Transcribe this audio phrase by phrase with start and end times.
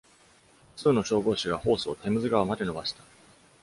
[0.77, 3.03] 複数の消防士がホースをテムズ川まで伸ばした。